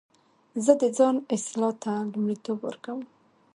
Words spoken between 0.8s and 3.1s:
د ځان اصلاح ته لومړیتوب ورکوم.